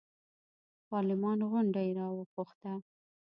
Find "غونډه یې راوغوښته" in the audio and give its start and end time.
1.51-2.71